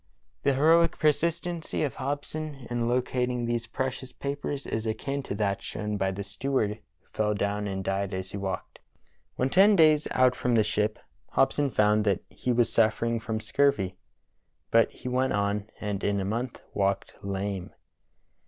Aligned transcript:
The 0.41 0.55
heroic 0.55 0.97
persistency 0.97 1.83
of 1.83 1.93
Hobson 1.93 2.65
in 2.71 2.87
locating 2.89 3.45
these 3.45 3.67
precious 3.67 4.11
papers 4.11 4.65
is 4.65 4.87
akin 4.87 5.21
to 5.21 5.35
that 5.35 5.61
shown 5.61 5.95
by 5.97 6.09
the 6.09 6.23
steward 6.23 6.79
who 7.01 7.07
fell 7.13 7.35
down 7.35 7.67
and 7.67 7.83
died 7.83 8.11
as 8.11 8.31
he 8.31 8.37
walked. 8.37 8.79
When 9.35 9.51
ten 9.51 9.75
days 9.75 10.07
out 10.09 10.35
from 10.35 10.55
the 10.55 10.63
ship 10.63 10.97
Hobson 11.33 11.69
found 11.69 12.03
that 12.05 12.21
he 12.31 12.51
was 12.51 12.73
suffering 12.73 13.19
from 13.19 13.39
scurvy, 13.39 13.95
but 14.71 14.89
he 14.89 15.07
went 15.07 15.33
on 15.33 15.69
and 15.79 16.03
in 16.03 16.19
a 16.19 16.25
month 16.25 16.61
walked 16.73 17.13
lame. 17.21 17.69